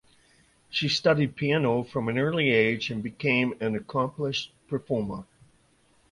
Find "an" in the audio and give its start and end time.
2.09-2.17, 3.61-3.75